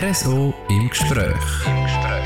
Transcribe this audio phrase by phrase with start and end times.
[0.00, 1.34] RSO im Gespräch.
[1.66, 2.22] Im Gespräch.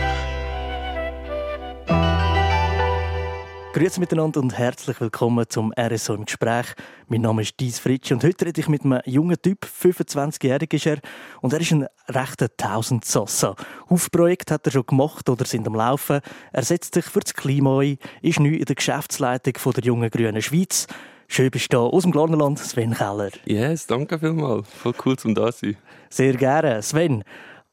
[3.73, 6.67] Grüezi miteinander und herzlich willkommen zum RSO im Gespräch.
[7.09, 10.85] Mein Name ist Dies Fritsch und heute rede ich mit einem jungen Typ, 25-jährig ist
[10.85, 10.99] er,
[11.41, 13.57] und er ist ein rechter Tausendsassa.
[13.89, 16.21] Hufprojekt hat er schon gemacht oder sind am Laufen.
[16.53, 20.11] Er setzt sich für das Klima ein, ist neu in der Geschäftsleitung von der jungen
[20.11, 20.89] grünen Schweiz.
[21.27, 23.31] Schön bist du da aus dem Glarnerland, Sven Keller.
[23.47, 24.69] Yes, danke vielmals.
[24.69, 25.79] Voll cool, zum da sein.
[26.11, 26.83] Sehr gerne.
[26.83, 27.25] Sven,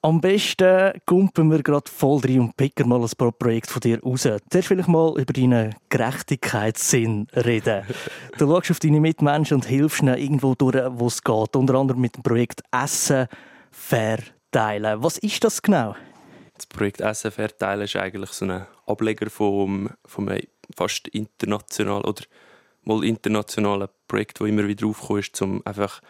[0.02, 4.02] am besten kumpen wir gerade voll rein und picken mal ein paar Projekte von dir
[4.02, 4.22] raus.
[4.22, 7.86] Zuerst vielleicht mal über deinen Gerechtigkeitssinn reden.
[8.38, 11.56] Du schaust auf deine Mitmenschen und hilfst ihnen irgendwo durch, wo es geht.
[11.56, 13.28] Unter anderem mit dem Projekt Essen
[13.72, 15.04] verteilen.
[15.04, 15.96] Was ist das genau?
[16.56, 20.30] Das Projekt Essen verteilen ist eigentlich so ein Ableger vom, vom
[20.74, 22.24] fast international oder
[22.84, 26.02] mal internationalen Projekt, das immer wieder aufkommt, ist, um einfach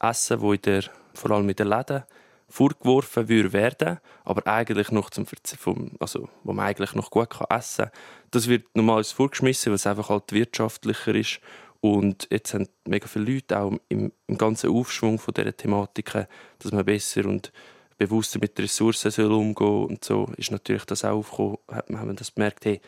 [0.00, 2.02] Essen, wo in der, vor allem in den Läden
[2.48, 7.48] vorgeworfen würde werden, aber eigentlich noch zum vom, also wo man eigentlich noch gut kann
[7.50, 8.00] essen kann.
[8.30, 11.40] Das wird normalerweise vorgeschmissen, weil es einfach halt wirtschaftlicher ist
[11.80, 16.26] und jetzt haben mega viele Leute auch im, im ganzen Aufschwung von dieser Thematiken,
[16.58, 17.52] dass man besser und
[17.98, 22.34] bewusster mit Ressourcen soll umgehen und so ist natürlich das auch aufgekommen, hat man, das
[22.34, 22.80] gemerkt, hey,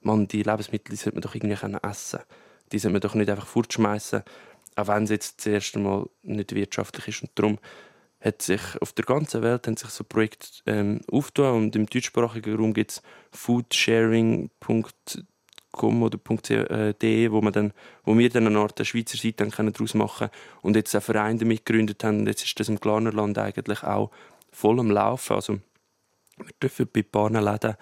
[0.00, 2.26] man, die Lebensmittel sollte man doch irgendwie essen können.
[2.72, 4.22] Die sollte man doch nicht einfach fortschmeißen,
[4.76, 7.58] auch wenn es jetzt das erste Mal nicht wirtschaftlich ist und darum
[8.22, 12.56] hat sich auf der ganzen Welt haben sich so Projekte ähm, aufgetan und im deutschsprachigen
[12.56, 16.18] Raum gibt es foodsharing.com oder
[16.92, 17.72] .de, wo, man dann,
[18.04, 20.30] wo wir dann eine Art der Schweizer Seite daraus machen können
[20.62, 24.12] und jetzt einen Verein damit gegründet haben jetzt ist das im Glarnerland eigentlich auch
[24.52, 25.34] voll am Laufen.
[25.34, 25.58] Also
[26.36, 27.74] wir dürfen bei ein paar Läden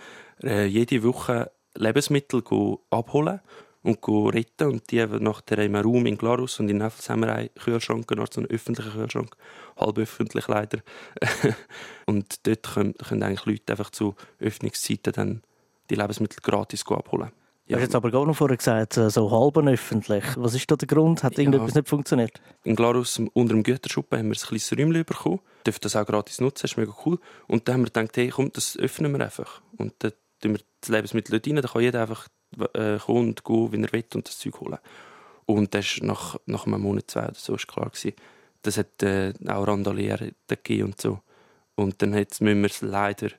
[0.43, 2.43] äh, jede Woche Lebensmittel
[2.91, 3.41] abholen
[3.83, 7.34] und retten und die haben nachher im Raum in Glarus und in Neffels haben wir
[7.34, 9.34] einen Kühlschrank, also einen öffentlichen Kühlschrank,
[9.78, 10.81] halb öffentlich leider.
[12.06, 15.43] und dort können, können eigentlich Leute einfach zu Öffnungszeiten dann
[15.88, 17.32] die Lebensmittel gratis abholen.
[17.66, 17.77] Ja.
[17.77, 20.25] Du hast jetzt aber gar noch vorher gesagt, äh, so halb öffentlich.
[20.37, 21.22] Was ist da der Grund?
[21.22, 21.81] Hat irgendetwas ja.
[21.81, 22.41] nicht funktioniert?
[22.65, 25.41] In Glarus unter dem Güterschuppen haben wir ein kleines Räumchen bekommen.
[25.59, 27.19] Wir dürfen das auch gratis nutzen, das ist mega cool.
[27.47, 29.62] Und dann haben wir gedacht, hey, komm, das öffnen wir einfach.
[29.76, 32.26] Und dann tun wir das Lebensmittel dort rein, dann kann jeder einfach
[32.75, 34.78] äh, kommen und gehen, wie er will und das Zeug holen.
[35.47, 38.15] Und das ist nach, nach einem Monat, zwei oder so, ist klar gewesen,
[38.62, 41.21] das hat äh, auch Randalieren gegeben und so.
[41.75, 43.31] Und dann jetzt müssen wir es leider,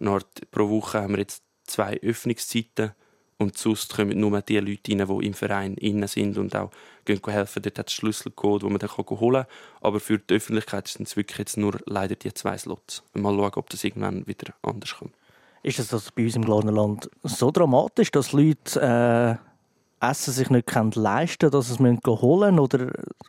[0.00, 2.92] Art, pro Woche haben wir jetzt zwei Öffnungszeiten
[3.40, 6.70] und sonst kommen nur die Leute rein, die im Verein innen sind und auch
[7.04, 7.62] gehen helfen.
[7.62, 9.46] Dort hat es Schlüsselcode, den man dann holen kann.
[9.80, 13.02] Aber für die Öffentlichkeit sind es wirklich jetzt nur leider die zwei Slots.
[13.14, 15.14] Mal schauen, ob das irgendwann wieder anders kommt.
[15.62, 18.80] Ist es das bei uns im Land so dramatisch, dass Leute
[20.00, 22.58] äh, Essen sich nicht leisten können, dass sie es holen müssen?
[22.58, 22.86] Oder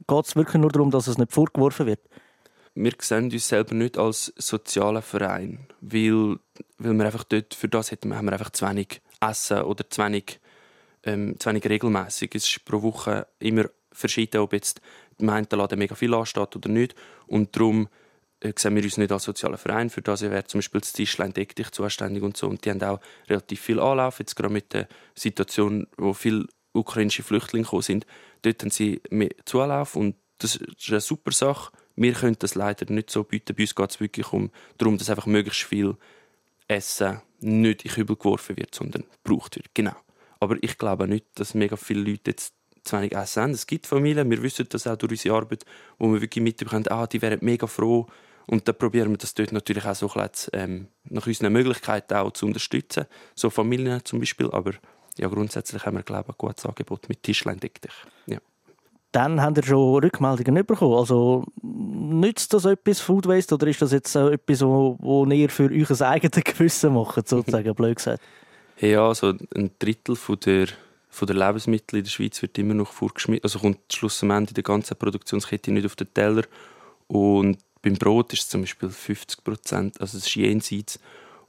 [0.08, 2.00] geht es wirklich nur darum, dass es nicht vorgeworfen wird?
[2.74, 6.38] Wir sehen uns selber nicht als sozialer Verein, weil,
[6.78, 10.02] weil wir einfach dort, für das hätten, haben wir einfach zu wenig Essen oder zu
[10.02, 10.40] wenig,
[11.04, 12.34] ähm, zu wenig regelmäßig.
[12.34, 14.80] Es ist pro Woche immer verschieden, ob jetzt
[15.20, 16.96] einen Laden mega viel ansteht oder nicht.
[17.28, 17.90] Und darum
[18.42, 19.90] äh, sehen wir uns nicht als sozialer Verein.
[19.90, 22.48] Für das wäre zum Beispiel das Tischlein Deck dich zuständig und so.
[22.48, 27.24] Und die haben auch relativ viel Anlauf, jetzt gerade mit der Situation, wo viele ukrainische
[27.24, 28.06] Flüchtlinge gekommen sind.
[28.42, 31.72] Dort haben sie mehr Zulauf und das ist eine super Sache.
[31.96, 33.56] Wir können das leider nicht so bieten.
[33.56, 35.98] Bei uns geht es wirklich um darum, dass einfach möglichst viel
[36.68, 39.68] Essen nicht in Kübel geworfen wird, sondern gebraucht wird.
[39.74, 39.96] Genau.
[40.40, 43.52] Aber ich glaube nicht, dass mega viele Leute jetzt zu wenig Essen haben.
[43.52, 45.66] Es gibt Familien, wir wissen das auch durch unsere Arbeit,
[46.00, 48.08] wo wir wirklich mitbekommen, ah, die wären mega froh,
[48.48, 52.14] und da probieren wir das dort natürlich auch so ein bisschen, ähm, nach unseren Möglichkeiten
[52.16, 53.06] auch zu unterstützen.
[53.36, 54.50] So Familien zum Beispiel.
[54.52, 54.74] Aber
[55.18, 57.94] ja, grundsätzlich haben wir, glaube ich, ein gutes Angebot mit Tischlein deck dich.
[58.26, 58.40] Ja.
[59.12, 60.96] Dann habt ihr schon Rückmeldungen bekommen.
[60.96, 65.70] Also nützt das etwas Food Waste oder ist das jetzt etwas, wo, wo ihr für
[65.70, 68.22] euch ein eigenes Gewissen macht, sozusagen, blöd gesagt?
[68.80, 70.68] Ja, also ein Drittel von der,
[71.10, 73.44] von der Lebensmittel in der Schweiz wird immer noch vorgeschmissen.
[73.44, 76.44] Also kommt schlussendlich in der ganzen Produktionskette nicht auf den Teller.
[77.08, 81.00] Und beim Brot ist es zum Beispiel 50 Prozent, also es ist jenseits.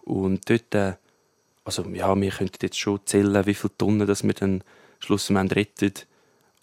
[0.02, 0.94] Und dort, äh,
[1.64, 4.64] also ja, wir könnten jetzt schon zählen, wie viele Tonnen dass wir dann
[4.98, 5.92] schlussendlich retten.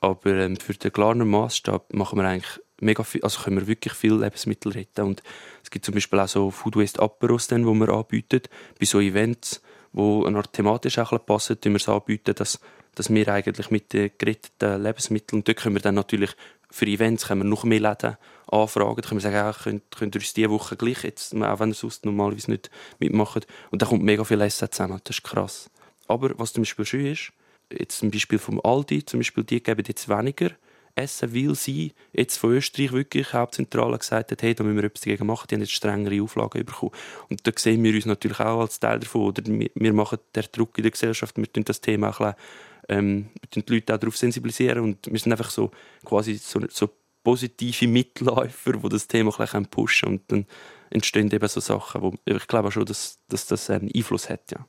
[0.01, 3.93] Aber ähm, für den klaren Maßstab machen wir eigentlich mega viel, also können wir wirklich
[3.93, 5.05] viel Lebensmittel retten.
[5.05, 5.23] Und
[5.63, 8.41] es gibt zum Beispiel auch so Food Waste Aperos, die wir anbieten,
[8.79, 9.61] bei so Events,
[9.91, 12.59] wo eine Art thematisch auch passen, die wir es anbieten, dass,
[12.95, 16.31] dass wir eigentlich mit den geretteten Lebensmitteln, und dort können wir dann natürlich
[16.71, 18.17] für Events können wir noch mehr Läden
[18.47, 19.01] anfragen.
[19.01, 21.69] Da können wir sagen, ja, könnt, könnt ihr uns diese Woche gleich jetzt, auch wenn
[21.69, 22.69] ihr sonst normalerweise nicht
[22.99, 23.47] mitmacht.
[23.71, 24.99] Und da kommt mega viel Essen zusammen.
[25.03, 25.69] Das ist krass.
[26.07, 27.31] Aber was zum Beispiel schön ist,
[27.71, 30.51] jetzt zum Beispiel vom Aldi, zum Beispiel, die geben jetzt weniger
[30.95, 35.01] essen, weil sie jetzt von Österreich wirklich Hauptzentrale gesagt hat, hey, da müssen wir etwas
[35.01, 36.91] dagegen machen, die haben jetzt strengere Auflagen bekommen.
[37.29, 39.21] Und da sehen wir uns natürlich auch als Teil davon.
[39.21, 42.33] Oder wir, wir machen den Druck in der Gesellschaft, wir tun das Thema auch ein
[42.33, 45.71] bisschen, ähm, die Leute auch darauf sensibilisieren und wir sind einfach so
[46.03, 46.89] quasi so, so
[47.23, 50.09] positive Mitläufer, die das Thema ein pushen.
[50.09, 50.45] Und dann
[50.89, 54.65] entstehen eben so Sachen, wo ich glaube schon, dass, dass das einen Einfluss hat, ja.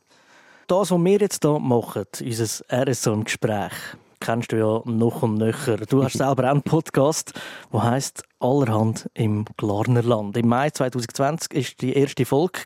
[0.67, 3.73] Das, was wir jetzt hier machen, unser RSO-Gespräch,
[4.21, 5.79] kennst du ja noch und nöcher.
[5.79, 7.33] Du hast selber auch einen Podcast,
[7.73, 10.37] der heißt Allerhand im Glarnerland.
[10.37, 12.61] Im Mai 2020 war die erste Folge.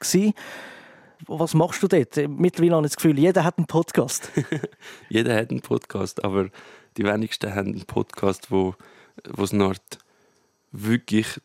[1.27, 2.17] Was machst du dort?
[2.29, 4.31] Mittlerweile habe ich das Gefühl, jeder hat einen Podcast.
[5.09, 6.49] jeder hat einen Podcast, aber
[6.97, 8.75] die wenigsten haben einen Podcast, wo,
[9.31, 9.75] wo es noch
[10.73, 11.41] wirklich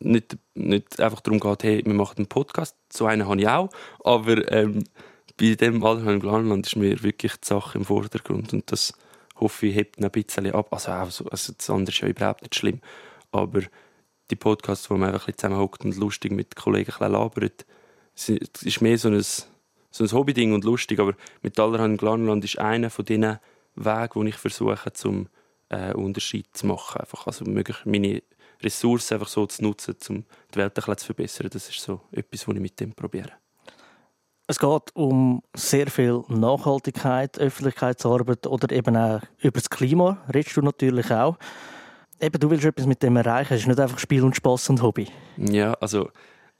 [0.00, 2.76] nicht, nicht einfach darum geht, hey, wir machen einen Podcast.
[2.92, 3.68] So einen habe ich auch,
[4.04, 4.84] aber ähm,
[5.38, 8.92] bei dem Allerhand im Glarnerland ist mir wirklich die Sache im Vordergrund und das
[9.36, 10.72] hoffe ich, hebt ein bisschen ab.
[10.72, 12.80] Also, auch so, also das andere ist ja überhaupt nicht schlimm.
[13.32, 13.62] Aber
[14.30, 17.12] die Podcasts, wo man einfach ein zusammenhockt und lustig mit Kollegen ein
[18.28, 21.00] labert, ist mehr so ein, so ein Hobbyding und lustig.
[21.00, 23.38] Aber mit allerhand Glarnerland ist einer von diesen
[23.76, 25.28] Wegen, wo ich versuche, zum
[25.68, 27.00] äh, Unterschied zu machen.
[27.00, 28.22] Einfach, also meine
[28.62, 31.48] Ressourcen einfach so zu nutzen, um die Welt ein bisschen zu verbessern.
[31.50, 33.32] Das ist so etwas, was ich mit dem probiere.
[34.46, 40.18] Es geht um sehr viel Nachhaltigkeit, Öffentlichkeitsarbeit oder eben auch über das Klima.
[40.34, 41.38] Redest du natürlich auch.
[42.20, 43.54] Eben, du willst etwas mit dem erreichen.
[43.54, 45.06] Es ist nicht einfach Spiel und Spaß und Hobby.
[45.36, 46.10] Ja, also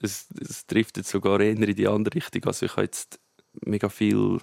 [0.01, 2.43] es, es trifft sogar eher in die andere Richtung.
[2.45, 3.19] Also ich habe jetzt
[3.65, 4.39] mega viel,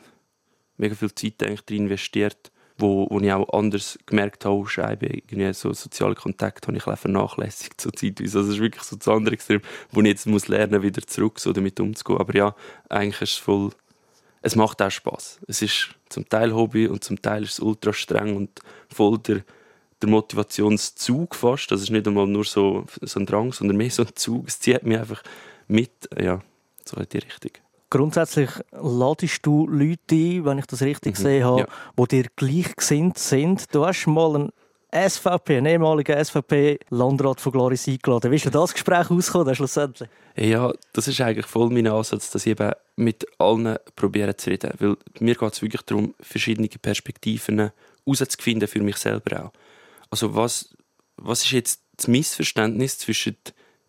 [0.77, 5.73] mega viel Zeit eigentlich investiert wo, wo ich auch anders gemerkt habe, Scheibe, irgendwie so
[5.73, 8.39] soziale Kontakte habe ich vernachlässigt so zeitweise.
[8.39, 9.61] Also es ist wirklich so das andere Extrem,
[9.91, 12.21] wo ich jetzt muss lernen, wieder zurück so damit umzugehen.
[12.21, 12.55] Aber ja,
[12.89, 13.71] eigentlich ist es voll,
[14.43, 15.41] es macht auch Spaß.
[15.49, 19.43] Es ist zum Teil Hobby und zum Teil ist es ultra streng und voll der,
[20.03, 21.71] der Motivationszug fast.
[21.71, 24.49] Das ist nicht einmal nur so, so ein Drang, sondern mehr so ein Zug.
[24.49, 25.23] Es zieht mich einfach
[25.67, 25.91] mit,
[26.21, 26.41] ja,
[26.85, 27.53] so in die Richtung.
[27.91, 31.17] Grundsätzlich ladest du Leute ein, wenn ich das richtig mhm.
[31.17, 31.67] gesehen habe, ja.
[31.99, 33.75] die dir gleichgesinnt sind.
[33.75, 34.53] Du hast mal einen
[34.91, 38.31] SVP, einen ehemaligen SVP-Landrat von Gloris eingeladen.
[38.31, 40.09] Wie ist denn das Gespräch ausgekommen schlussendlich?
[40.37, 44.73] Ja, das ist eigentlich voll mein Ansatz, dass ich eben mit allen probiere zu reden.
[44.79, 47.71] Weil mir geht es wirklich darum, verschiedene Perspektiven
[48.06, 49.53] herauszufinden für mich selber auch.
[50.11, 50.75] Also was,
[51.17, 53.37] was ist jetzt das Missverständnis zwischen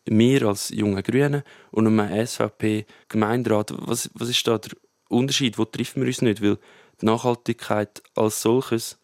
[0.05, 4.75] wir als junge Grüne und einem SVP-Gemeinderat, was, was ist da der
[5.07, 5.57] Unterschied?
[5.57, 6.41] Wo treffen wir uns nicht?
[6.41, 6.57] Weil
[7.01, 8.99] die Nachhaltigkeit als solches,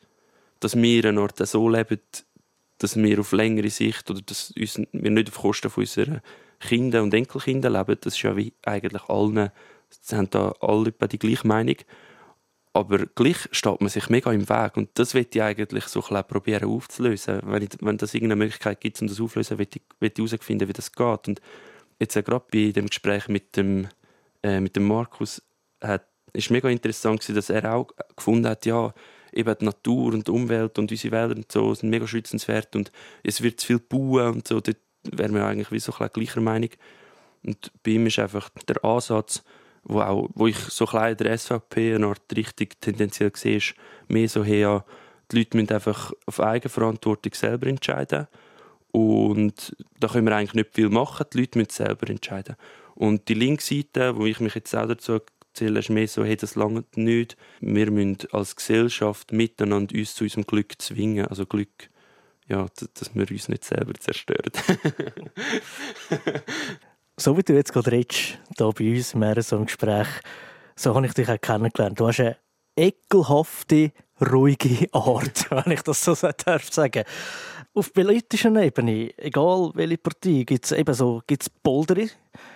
[0.60, 2.00] dass wir einen Ort so leben,
[2.80, 6.22] dass wir auf längere Sicht oder dass wir nicht auf Kosten von unseren
[6.60, 9.52] Kindern und Enkelkindern leben, das ist ja wie eigentlich allen,
[9.90, 11.78] sie haben da alle die gleiche Meinung
[12.76, 16.24] aber gleich steht man sich mega im Weg und das will ich eigentlich so ein
[16.26, 17.40] probieren aufzulösen.
[17.46, 20.92] Wenn, ich, wenn das irgendeine Möglichkeit gibt, um das aufzulösen, will ich, herausfinden, wie das
[20.92, 21.28] geht.
[21.30, 21.42] Und
[22.00, 23.88] jetzt äh, gerade bei dem Gespräch mit dem,
[24.44, 25.42] äh, mit dem Markus
[25.82, 28.94] hat, ist mega interessant gewesen, dass er auch gefunden hat, ja,
[29.32, 32.92] eben die Natur und die Umwelt und unsere Wälder und so sind mega schützenswert und
[33.24, 36.42] es wird zu viel bauen und so, dort wären wir eigentlich wie so ein gleicher
[36.42, 36.72] Meinung.
[37.42, 39.46] Und bei ihm ist einfach der Ansatz,
[39.86, 43.76] wo, auch, wo ich so klein der SVP eine Art richtig tendenziell sehe, ist
[44.08, 44.84] mehr so her,
[45.32, 48.28] die Leute müssen einfach auf Eigenverantwortung selber entscheiden
[48.92, 52.56] und da können wir eigentlich nicht viel machen, die Leute müssen selber entscheiden.
[52.94, 55.20] Und die Linkseite, wo ich mich jetzt auch dazu
[55.54, 57.36] zähle, ist mehr so, hey, das langt nicht.
[57.60, 61.26] Wir müssen als Gesellschaft miteinander uns zu unserem Glück zwingen.
[61.26, 61.90] Also Glück,
[62.48, 64.52] ja, dass wir uns nicht selber zerstören.
[67.18, 70.08] so wie du jetzt gerade redest, hier bei uns im so im Gespräch,
[70.76, 72.00] so habe ich dich auch kennengelernt.
[72.00, 72.38] Du hast eine
[72.76, 73.92] ekelhafte,
[74.22, 77.04] ruhige Art, wenn ich das so darf sagen.
[77.78, 82.08] Auf politischer Ebene, egal welche Partei, gibt es eben so gibt's Polderer,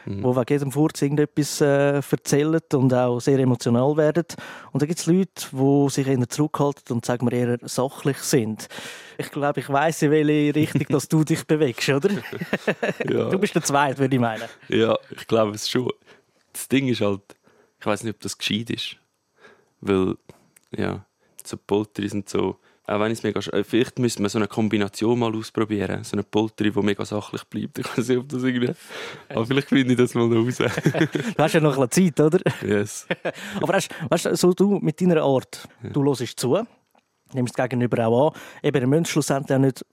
[0.06, 0.22] mhm.
[0.22, 4.24] die wegen jedem Furz irgendetwas äh, erzählen und auch sehr emotional werden.
[4.72, 8.70] Und dann gibt es Leute, die sich eher zurückhalten und sagen wir eher sachlich sind.
[9.18, 12.12] Ich glaube, ich weiss, in welche Richtung dass du dich bewegst, oder?
[13.06, 13.30] ja.
[13.30, 14.48] Du bist der Zweite, würde ich meinen.
[14.70, 15.92] Ja, ich glaube es schon.
[16.54, 17.24] Das Ding ist halt,
[17.78, 18.96] ich weiß nicht, ob das gescheit ist.
[19.82, 20.16] Weil,
[20.72, 21.06] ja,
[21.46, 22.56] so Polter sind so
[22.90, 26.72] auch wenn es mega vielleicht müsste man so eine Kombination mal ausprobieren, so eine Polteri,
[26.72, 27.80] die mega sachlich bleibt.
[27.80, 28.72] Ich weiß nicht, ob das irgendwie...
[29.30, 30.58] Aber vielleicht finde ich das mal raus.
[30.58, 32.40] du hast ja noch ein bisschen Zeit, oder?
[32.66, 33.08] Yes.
[33.62, 36.60] Aber weißt, weißt, so du mit deiner Art, du hörst zu,
[37.34, 39.86] nimmst das Gegenüber auch an, eben der Mensch schlussendlich auch nicht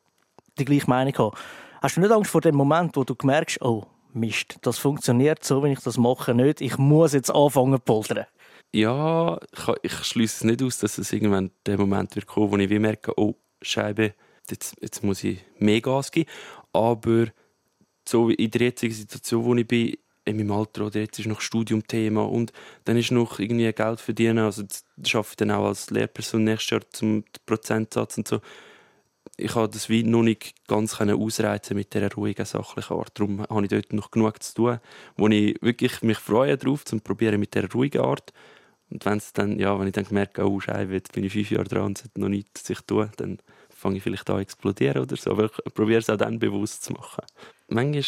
[0.58, 1.36] die gleiche Meinung haben.
[1.82, 3.84] Hast du nicht Angst vor dem Moment, wo du merkst, oh,
[4.14, 6.62] Mist, das funktioniert so, wenn ich das mache, nicht.
[6.62, 8.24] Ich muss jetzt anfangen zu poltern.
[8.72, 9.40] Ja,
[9.82, 13.18] ich, schließe es nicht aus, dass es irgendwann der Moment wird kommen, wo ich merke,
[13.18, 14.14] oh, Scheibe,
[14.50, 16.28] jetzt, jetzt muss ich mehr Gas geben.
[16.72, 17.26] Aber
[18.06, 19.96] so in der jetzigen Situation, wo ich bin,
[20.26, 22.52] in meinem Alter, oder jetzt ist noch Studiumthema und
[22.84, 26.70] dann ist noch irgendwie Geld verdienen, also das arbeite ich dann auch als Lehrperson nächstes
[26.70, 28.40] Jahr zum Prozentsatz und so.
[29.36, 33.12] Ich habe das wie noch nicht ganz ausreizen mit dieser ruhigen, sachlichen Art.
[33.14, 34.80] Darum habe ich dort noch genug zu tun,
[35.16, 38.32] wo ich wirklich mich freue darauf, zu probieren mit dieser ruhigen Art.
[38.90, 41.64] Und wenn dann, ja, wenn ich dann merke, oh Scheibe, jetzt bin ich fünf Jahre
[41.64, 43.38] dran und es hat noch nichts sich tun, dann
[43.68, 45.32] fange ich vielleicht an zu explodieren oder so.
[45.32, 47.24] Aber ich probiere es auch dann bewusst zu machen.
[47.68, 48.04] Manchmal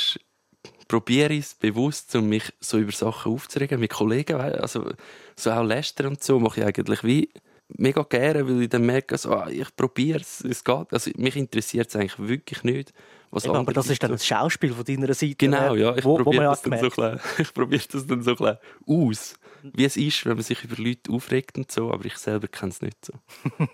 [0.87, 4.37] probiere ich es bewusst, um mich so über Sachen aufzuregen mit Kollegen.
[4.41, 4.91] Also
[5.37, 7.29] so auch lästern und so mache ich eigentlich wie
[7.77, 10.93] mega gerne, weil ich dann merke, so, ah, ich probiere es, es geht.
[10.93, 12.95] Also mich interessiert es eigentlich wirklich nicht.
[13.31, 15.35] Was Eben, aber das ist dann das Schauspiel von deiner Seite.
[15.35, 15.95] Genau, ja.
[15.97, 18.57] Ich probiere das, dann so probier das dann so ein
[18.87, 22.49] aus, wie es ist, wenn man sich über Leute aufregt und so, aber ich selber
[22.49, 23.13] kenne es nicht so.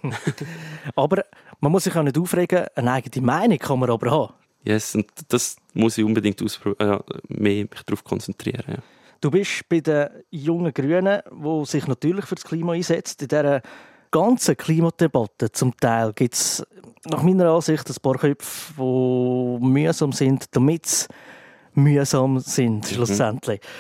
[0.95, 1.25] aber
[1.61, 4.33] man muss sich auch nicht aufregen, eine eigene Meinung kann man aber haben.
[4.65, 6.99] Yes, und das muss ich unbedingt äh,
[7.29, 8.65] mehr mich darauf konzentrieren.
[8.67, 8.79] Ja.
[9.21, 13.23] Du bist bei den jungen Grünen, die sich natürlich für das Klima einsetzt.
[13.23, 13.63] In dieser
[14.11, 16.67] ganzen Klimadebatte zum Teil gibt es
[17.07, 21.07] nach meiner Ansicht ein paar Köpfe, die mühsam sind, damit sie
[21.75, 22.95] mühsam sind, mhm.
[22.95, 23.61] schlussendlich.
[23.61, 23.71] Das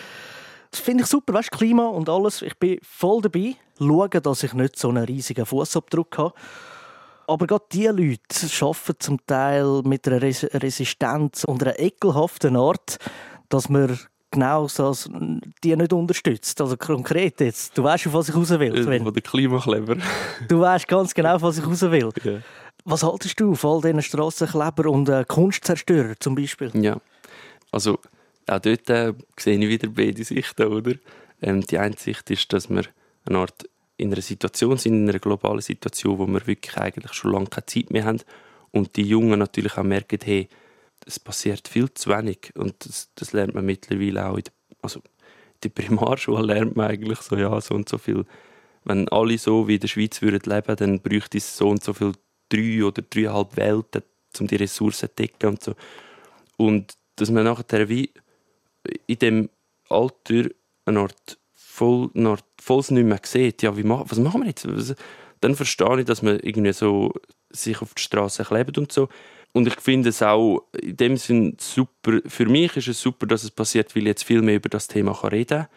[0.76, 2.42] finde ich super, weißt Klima und alles.
[2.42, 3.56] Ich bin voll dabei.
[3.78, 6.34] Schauen, dass ich nicht so einen riesigen Fußabdruck habe.
[7.26, 8.20] Aber gerade diese Leute
[8.60, 12.98] arbeiten zum Teil mit einer Resistenz und einer ekelhaften Art,
[13.48, 13.98] dass man
[14.30, 14.94] genau so
[15.62, 16.60] die nicht unterstützt.
[16.60, 18.82] Also konkret jetzt, du weißt, auf was ich raus will.
[18.82, 19.04] Sven.
[19.04, 19.96] der Klimakleber.
[20.48, 22.10] du weißt ganz genau, was ich raus will.
[22.24, 22.40] Yeah.
[22.84, 26.70] Was haltest du von all diesen Strassenkleber und äh, Kunstzerstörer zum Beispiel?
[26.74, 26.98] Ja,
[27.72, 27.98] also
[28.48, 30.94] auch dort äh, sehe ich wieder beide Sichten, oder?
[31.42, 32.84] Ähm, die eine Sicht ist, dass wir
[33.26, 37.32] eine Art in einer Situation sind, in einer globalen Situation, wo wir wirklich eigentlich schon
[37.32, 38.20] lange keine Zeit mehr haben
[38.72, 40.48] und die Jungen natürlich auch merken, hey,
[41.06, 45.00] es passiert viel zu wenig und das, das lernt man mittlerweile auch in der, also
[45.00, 45.04] in
[45.62, 48.24] der Primarschule lernt man eigentlich so, ja, so und so viel.
[48.84, 51.92] Wenn alle so wie in der Schweiz würden leben, dann bräuchte es so und so
[51.92, 52.12] viel
[52.48, 54.02] drei oder dreieinhalb Welten,
[54.40, 55.74] um die Ressourcen zu decken und so.
[56.56, 58.10] Und dass man nachher wie
[59.06, 59.50] in dem
[59.88, 60.48] Alter
[60.86, 64.66] eine Art voll, nach, voll nicht mehr sieht, ja, wie was machen wir jetzt?
[65.40, 67.12] Dann verstehe ich, dass man irgendwie so
[67.50, 69.08] sich auf die Straße klebt und so.
[69.52, 73.44] Und ich finde es auch in dem Sinn super, für mich ist es super, dass
[73.44, 75.68] es passiert, weil ich jetzt viel mehr über das Thema reden kann.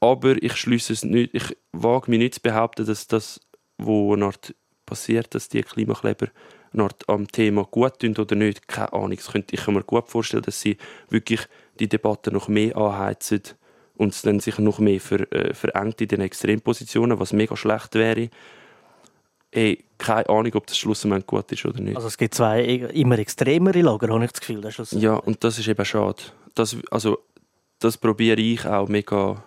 [0.00, 3.40] Aber ich schließe es nicht, ich wage mich nicht zu behaupten, dass das,
[3.78, 4.54] was eine Art
[4.86, 6.28] passiert, dass die Klimakleber
[6.72, 9.12] eine Art am Thema gut tun oder nicht, keine Ahnung.
[9.12, 10.76] Ich kann mir gut vorstellen, dass sie
[11.10, 11.46] wirklich
[11.80, 13.42] die Debatte noch mehr anheizen
[13.96, 17.94] und es dann sich noch mehr ver, äh, verengt in den Extrempositionen, was mega schlecht
[17.94, 18.30] wäre.
[19.52, 21.96] Hey, keine Ahnung, ob das schlussendlich gut ist oder nicht.
[21.96, 24.60] Also es gibt zwei immer extremere Lager, habe ich das Gefühl.
[24.60, 26.22] Das ja, und das ist eben schade.
[26.54, 27.18] Das, also,
[27.80, 29.42] das probiere ich auch mega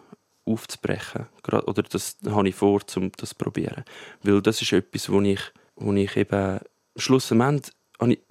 [0.46, 1.28] aufzubrechen.
[1.48, 3.86] Oder das habe ich vor, um das zu probieren.
[4.24, 5.40] Weil das ist etwas, wo ich,
[5.75, 6.60] wo ich eben
[6.96, 7.74] schlussendlich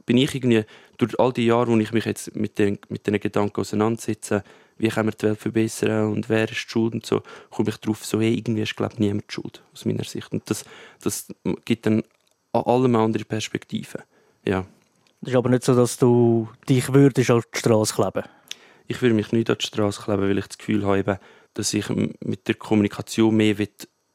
[0.07, 0.65] bin ich irgendwie
[0.99, 4.43] durch all die Jahre, wo ich mich jetzt mit den, mit den Gedanken auseinandersetze,
[4.79, 7.77] wie können wir die Welt verbessern und wer ist die Schuld und so, komme ich
[7.77, 10.33] darauf, so hey, irgendwie ist glaube niemand die Schuld, aus meiner Sicht.
[10.33, 10.65] Und das,
[11.03, 11.29] das
[11.65, 12.03] gibt dann
[12.53, 14.03] an allem andere Perspektiven.
[14.45, 14.67] Ja.
[15.21, 18.29] Das ist aber nicht so, dass du dich würdest auf die Straße kleben
[18.89, 21.21] Ich würde mich nicht an die Straße kleben, weil ich das Gefühl habe,
[21.55, 23.57] dass ich mit der Kommunikation mehr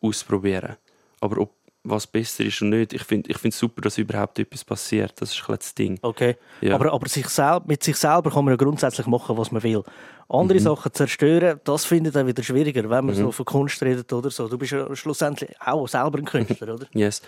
[0.02, 0.78] ausprobieren will.
[1.22, 1.57] Aber ob
[1.90, 2.94] was besser ist und nicht.
[2.94, 5.22] Ich finde es ich super, dass überhaupt etwas passiert.
[5.22, 5.98] Das ist das Ding.
[6.02, 6.36] Okay.
[6.62, 6.76] Ja.
[6.76, 7.26] Aber, aber sich
[7.66, 9.84] mit sich selber kann man ja grundsätzlich machen, was man will.
[10.30, 10.64] Andere mhm.
[10.64, 13.20] Sachen zerstören, das finde ich dann wieder schwieriger, wenn man mhm.
[13.20, 14.48] so von Kunst redet oder so.
[14.48, 16.88] Du bist ja schlussendlich auch selber ein Künstler, oder?
[16.94, 17.22] Yes.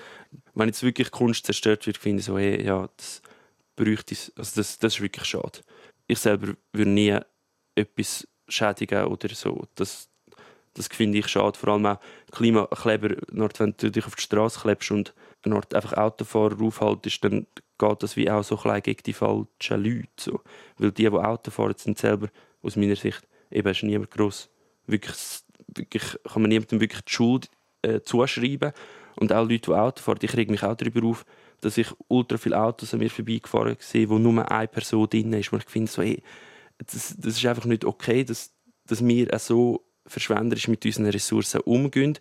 [0.53, 3.21] Wenn jetzt wirklich Kunst zerstört wird, finde ich so, hey, ja, das
[3.75, 4.31] bräuchte ich.
[4.35, 5.59] Also das, das ist wirklich schade.
[6.07, 7.17] Ich selber würde nie
[7.75, 9.63] etwas schädigen oder so.
[9.75, 10.09] Das,
[10.73, 11.57] das finde ich schade.
[11.57, 11.99] Vor allem auch
[12.31, 15.13] Klimakleber, wenn du dich auf die Straße klebst und
[15.45, 17.47] einfach Autofahrer aufhaltest, dann
[17.77, 20.07] geht das wie auch so ein gegen die falschen Leute.
[20.19, 20.41] So.
[20.77, 22.27] Weil die, die Auto fahren, sind selber,
[22.61, 24.49] aus meiner Sicht, eben ist niemand gross.
[24.85, 25.15] Wirklich,
[25.67, 27.49] wirklich, kann man niemandem wirklich die Schuld
[27.81, 28.73] äh, zuschreiben.
[29.15, 31.25] Und auch Leute, die Auto fahren, ich reg mich auch darüber auf,
[31.61, 35.51] dass ich ultra viele Autos an mir vorbeigefahren sehe, wo nur eine Person drin ist.
[35.51, 36.21] Und ich finde so, hey,
[36.77, 38.53] das, das ist einfach nicht okay, dass,
[38.85, 42.17] dass wir auch so verschwenderisch mit unseren Ressourcen umgehen.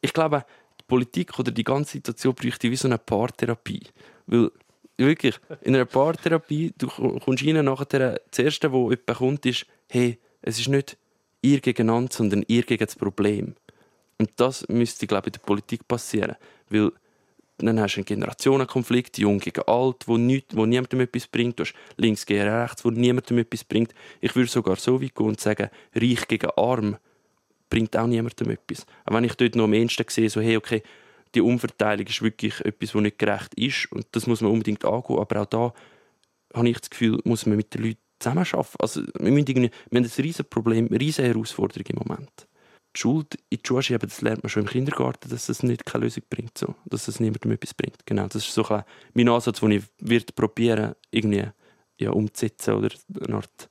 [0.00, 0.44] Ich glaube,
[0.80, 3.82] die Politik oder die ganze Situation bräuchte wie so eine Paartherapie.
[4.26, 4.50] Weil,
[4.96, 10.18] wirklich, in einer Paartherapie, du kommst rein, nachher, das Erste, was jemand kommt, ist, hey,
[10.42, 10.96] es ist nicht
[11.42, 13.54] ihr gegeneinander, sondern ihr gegen das Problem.
[14.18, 16.36] Und das müsste, glaube ich, in der Politik passieren.
[16.68, 16.92] Weil
[17.66, 21.58] dann hast du einen Generationenkonflikt, jung gegen alt, wo, nicht, wo niemandem etwas bringt.
[21.58, 23.94] Du hast links gegen rechts, wo niemandem etwas bringt.
[24.20, 26.96] Ich würde sogar so weit gehen und sagen, reich gegen arm
[27.68, 28.86] bringt auch niemandem etwas.
[29.04, 30.82] Auch wenn ich dort noch am ehesten sehe, so, hey, okay,
[31.34, 35.18] die Umverteilung ist wirklich etwas, was nicht gerecht ist und das muss man unbedingt angehen.
[35.18, 35.74] Aber auch da
[36.54, 38.76] habe ich das Gefühl, muss man mit den Leuten zusammenarbeiten.
[38.78, 42.46] Also, wir, müssen wir haben ein riesiges Problem, eine riesige Herausforderung im Moment.
[42.96, 45.86] Die Schuld in die Schuhe schieben, das lernt man schon im Kindergarten, dass es nicht
[45.86, 46.74] keine Lösung bringt, so.
[46.86, 48.04] dass es niemandem etwas bringt.
[48.04, 48.82] Genau, das ist so ein
[49.14, 51.46] mein Ansatz, den ich wird probieren, irgendwie
[51.98, 52.88] ja, umzusetzen oder
[53.24, 53.70] eine Art,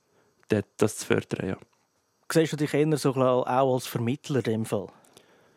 [0.78, 1.48] das zu fördern.
[1.48, 1.56] Ja.
[2.32, 4.86] Siehst du dich eher so auch als Vermittler in dem Fall?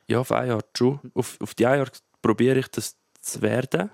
[0.07, 0.99] Ja, auf eine Art schon.
[1.13, 3.91] Auf, auf die eine Art probiere ich das zu werden.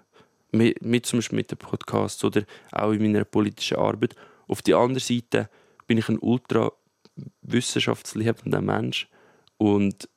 [0.51, 4.15] Mit, mit, zum Beispiel mit dem Podcast oder auch in meiner politischen Arbeit.
[4.47, 5.49] Auf der anderen Seite
[5.85, 6.71] bin ich ein ultra
[7.41, 9.07] wissenschaftsliebender Mensch
[9.59, 10.09] und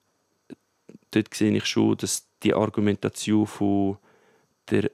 [1.10, 3.98] dort sehe ich schon, dass die Argumentation von
[4.70, 4.90] der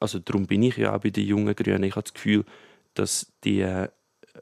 [0.00, 1.84] also darum bin ich ja auch bei den jungen Grünen.
[1.84, 2.44] Ich habe das Gefühl,
[2.94, 3.60] dass die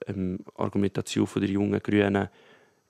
[0.06, 2.28] ähm, Argumentation von der jungen Grünen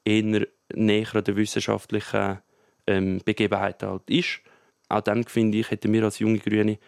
[0.05, 2.39] eher näher an der wissenschaftlichen
[2.87, 4.41] ähm, Begebenheit halt ist.
[4.89, 6.79] Auch dann, finde ich, hätten wir als junge Grüne,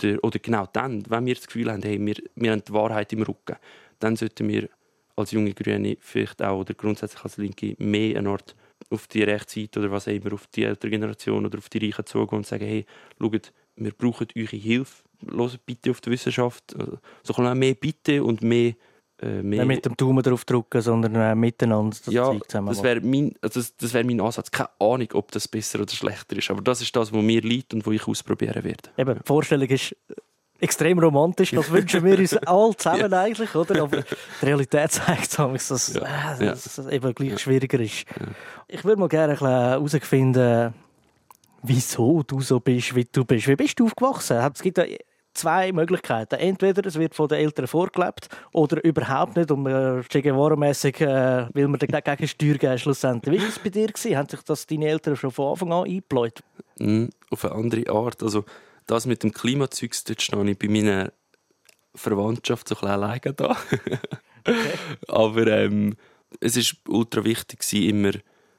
[0.00, 3.12] der, oder genau dann, wenn wir das Gefühl haben, hey, wir, wir haben die Wahrheit
[3.12, 3.56] im Rücken,
[3.98, 4.68] dann sollten wir
[5.16, 8.54] als junge Grüne vielleicht auch, oder grundsätzlich als Linke, mehr eine Art
[8.90, 12.06] auf die Rechtsseite oder was auch immer, auf die ältere Generation oder auf die Reichen
[12.06, 12.86] zugehen und sagen, hey,
[13.20, 18.22] schaut, wir brauchen eure Hilfe, hört bitte auf die Wissenschaft, also, so ein mehr Bitte
[18.22, 18.74] und mehr
[19.22, 19.64] äh, mehr...
[19.64, 23.00] Nicht mit dem Daumen drauf drücken, sondern äh, miteinander das ja, Zeug zusammen das wäre
[23.00, 24.50] mein, also das, das wär mein Ansatz.
[24.50, 27.72] Keine Ahnung, ob das besser oder schlechter ist, aber das ist das, was mir liegt
[27.72, 28.90] und was ich ausprobieren werde.
[28.96, 29.96] Eben, die Vorstellung ist
[30.60, 33.22] extrem romantisch, das wünschen wir uns alle zusammen ja.
[33.22, 33.82] eigentlich, oder?
[33.82, 36.36] Aber die Realität zeigt dass es ja.
[36.38, 38.04] äh, dass es eben gleich schwieriger ist.
[38.68, 40.74] Ich würde mal gerne herausfinden,
[41.62, 43.48] wieso du so bist, wie du bist.
[43.48, 44.38] Wie bist du aufgewachsen?
[44.52, 44.84] Es gibt ja
[45.36, 46.36] zwei Möglichkeiten.
[46.36, 51.46] Entweder es wird von den Eltern vorgelebt oder überhaupt nicht und äh, Che Guevara-mässig äh,
[51.52, 53.38] will man dagegen Steuer geben schlussendlich.
[53.38, 53.86] Wie war es bei dir?
[53.88, 54.16] Gewesen?
[54.16, 56.42] Haben sich das deine Eltern schon von Anfang an eingebläut?
[56.78, 58.22] Mm, auf eine andere Art.
[58.22, 58.44] Also
[58.86, 61.12] das mit dem Klimazeug, dort stehe ich bei meiner
[61.94, 63.56] Verwandtschaft so ein bisschen alleine da.
[64.46, 64.78] okay.
[65.08, 65.96] Aber ähm,
[66.40, 68.12] es war ultra wichtig, immer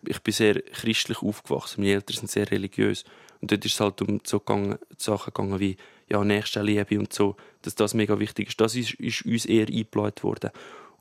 [0.06, 1.82] ich bin sehr christlich aufgewachsen.
[1.82, 3.04] Meine Eltern sind sehr religiös.
[3.42, 5.78] Und dort ist es halt um so gegangen, Sachen gegangen wie
[6.10, 8.62] ja, Nächstenliebe und so, dass das mega wichtig ist.
[8.62, 10.52] Das ist, ist uns eher eingebläut worden.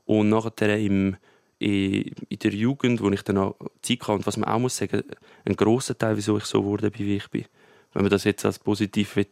[0.05, 1.17] Und nachher im,
[1.59, 5.03] in der Jugend, wo ich dann auch Zeit hatte, und was man auch muss sagen,
[5.45, 7.45] ein grosser Teil, wieso ich so wurde, wie ich bin,
[7.93, 9.27] wenn man das jetzt als positiv will,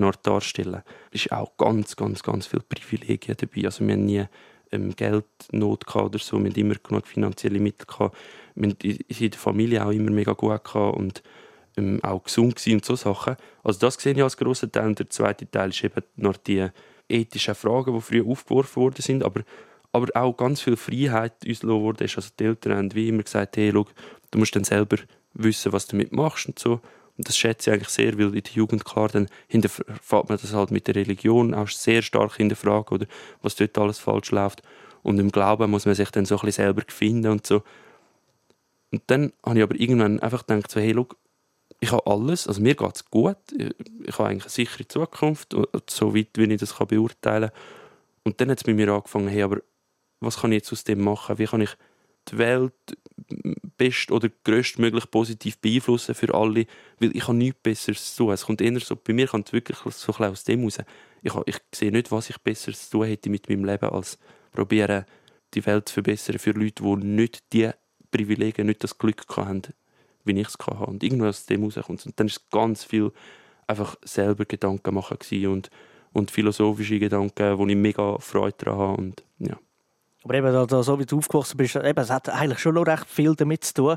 [0.00, 3.64] Art darstellen ist auch ganz, ganz, ganz viele Privilegien dabei.
[3.64, 4.24] Also wir haben nie
[4.70, 8.16] ähm, Geldnot oder so, wir haben immer genug finanzielle Mittel gehabt.
[8.54, 11.22] Wir haben in der Familie auch immer mega gut gehabt und
[11.76, 13.36] ähm, auch gesund und so Sachen.
[13.62, 14.88] Also das sehe ich als grosser Teil.
[14.88, 16.68] Und der zweite Teil ist eben noch die
[17.08, 19.42] ethischen Fragen, die früher aufgeworfen worden sind, aber,
[19.92, 22.04] aber auch ganz viel Freiheit uns wurde.
[22.04, 23.86] Also die Eltern haben wie immer gesagt, hey, schau,
[24.30, 24.98] du musst dann selber
[25.34, 26.80] wissen, was du damit machst und so.
[27.20, 30.70] Das schätze ich eigentlich sehr, weil in der Jugend, klar, dann hinterfragt man das halt
[30.70, 33.06] mit der Religion auch sehr stark hinterfragen, oder
[33.42, 34.62] was dort alles falsch läuft.
[35.02, 37.62] Und im Glauben muss man sich dann so ein bisschen selber finden und so.
[38.92, 41.08] Und dann habe ich aber irgendwann einfach gedacht, so, hey, schau,
[41.80, 45.54] ich habe alles, also mir geht es gut, ich habe eigentlich eine sichere Zukunft,
[45.88, 47.58] so weit, wie ich das beurteilen kann.
[48.24, 49.58] Und dann hat es bei mir angefangen, hey, aber
[50.20, 51.38] was kann ich jetzt aus dem machen?
[51.38, 51.70] Wie kann ich
[52.28, 52.74] die Welt
[53.78, 56.66] best oder größtmöglich positiv beeinflussen für alle?
[56.98, 58.34] Weil ich habe nichts Besseres zu tun.
[58.34, 60.78] Es kommt eher so, bei mir kommt es wirklich so ein aus dem raus.
[61.22, 64.18] Ich, habe, ich sehe nicht, was ich Besseres zu tun hätte mit meinem Leben, als
[64.52, 65.06] probieren,
[65.54, 67.70] die Welt zu verbessern für Leute, die nicht die
[68.10, 69.62] Privilegien, nicht das Glück haben,
[70.24, 70.86] wie ich es hatte.
[70.86, 72.04] Und irgendwann aus dem rauskommt.
[72.06, 73.12] Und dann ist es ganz viel
[73.66, 75.70] einfach selber Gedanken machen und,
[76.12, 79.02] und philosophische Gedanken, wo ich mega Freude daran habe.
[79.02, 79.58] Und, ja.
[80.24, 83.06] Aber eben, da, so wie du aufgewachsen bist, eben, es hat eigentlich schon noch recht
[83.06, 83.96] viel damit zu tun.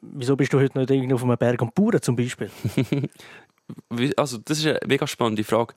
[0.00, 2.50] Wieso bist du heute nicht irgendwie auf einem Berg am Bauern zum Beispiel?
[4.16, 5.74] also, das ist eine mega spannende Frage.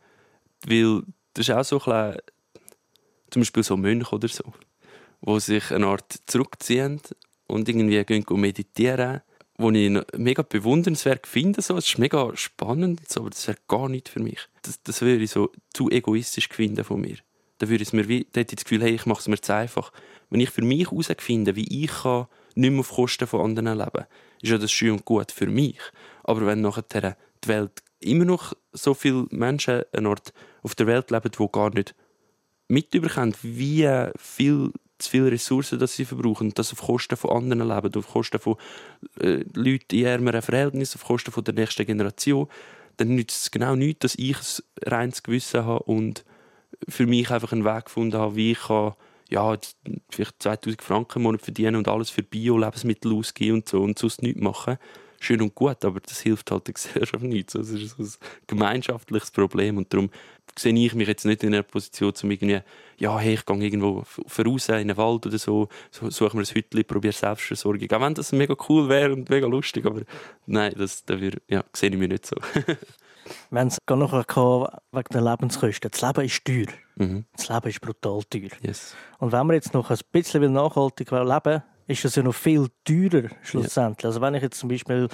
[0.66, 1.04] Weil
[1.34, 2.22] das ist auch so ein bisschen,
[3.32, 4.54] zum Beispiel so Mönche oder so,
[5.22, 7.02] die sich eine Art zurückziehen
[7.48, 9.22] und irgendwie gehen meditieren
[9.62, 11.62] wo ich mega bewundernswert finde.
[11.62, 11.78] So.
[11.78, 14.40] Es ist mega spannend, aber das wäre gar nicht für mich.
[14.64, 17.18] Das, das würde ich so zu egoistisch finden von mir.
[17.62, 19.40] Da würde es mir wie, da hätte ich das Gefühl, hey, ich mache es mir
[19.40, 19.92] zu einfach.
[20.32, 24.06] Wenn ich für mich herausfinde, wie ich kann nicht mehr auf Kosten von anderen leben
[24.42, 25.78] ist ja das schön und gut für mich.
[26.24, 31.12] Aber wenn nachher die Welt immer noch so viele Menschen eine Ort auf der Welt
[31.12, 31.94] leben, die gar nicht
[32.68, 37.68] mitbekommen, wie viel zu viele Ressourcen dass sie verbrauchen und das auf Kosten von anderen
[37.68, 38.56] leben, auf Kosten von
[39.20, 42.48] äh, Leuten in ärmeren Verhältnissen, auf Kosten von der nächsten Generation,
[42.98, 46.24] dann nützt es genau nichts, dass ich ein reines Gewissen habe und
[46.88, 48.94] für mich einfach einen Weg gefunden habe, wie ich kann,
[49.30, 49.58] ja,
[50.10, 54.22] vielleicht 2000 Franken im Monat verdienen und alles für Bio-Lebensmittel ausgeben und so und sonst
[54.22, 54.78] nichts machen.
[55.20, 57.56] Schön und gut, aber das hilft halt der Gesellschaft nicht.
[57.56, 58.10] Das ist ein
[58.48, 60.10] gemeinschaftliches Problem und darum
[60.58, 62.60] sehe ich mich jetzt nicht in einer Position, um irgendwie,
[62.98, 66.84] ja, hey, ich gehe irgendwo voraus in den Wald oder so, suche mir ein Hütchen,
[66.86, 67.90] probiere Selbstversorgung.
[67.92, 70.02] Auch wenn das mega cool wäre und mega lustig, aber
[70.46, 72.36] nein, das, wär, ja, sehe ich mich nicht so.
[73.50, 74.14] Wir haben es noch
[74.92, 75.92] wegen der Lebenskosten.
[75.92, 76.68] Das Leben ist teuer.
[76.96, 77.26] Mhm.
[77.36, 78.50] Das Leben ist brutal teuer.
[78.62, 78.96] Yes.
[79.20, 83.30] Und wenn wir jetzt noch ein bisschen nachhaltig leben ist es ja noch viel teurer
[83.44, 84.04] schlussendlich.
[84.04, 84.10] Ja.
[84.10, 85.10] Also wenn ich jetzt zum Beispiel